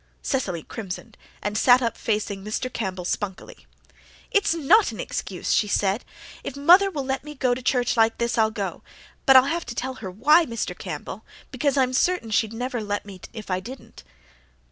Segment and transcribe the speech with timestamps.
[0.23, 2.73] Cecily crimsoned and sat up facing Mr.
[2.73, 3.67] Campbell spunkily.
[4.31, 6.05] "It's NOT an excuse," she said.
[6.43, 8.81] "If mother will let me go to church like this I'll go.
[9.27, 10.75] But I'll have to tell HER why, Mr.
[10.75, 14.03] Campbell, because I'm certain she'd never let me if I didn't."